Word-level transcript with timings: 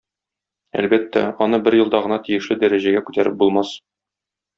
Әлбәттә, 0.83 1.21
аны 1.45 1.59
бер 1.67 1.77
елда 1.79 1.99
гына 2.05 2.17
тиешле 2.29 2.57
дәрәҗәгә 2.63 3.05
күтәреп 3.11 3.37
булмас. 3.43 3.75